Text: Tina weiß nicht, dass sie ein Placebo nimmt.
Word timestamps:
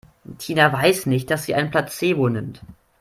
Tina 0.39 0.73
weiß 0.73 1.05
nicht, 1.05 1.29
dass 1.29 1.43
sie 1.43 1.53
ein 1.53 1.69
Placebo 1.69 2.27
nimmt. 2.27 2.63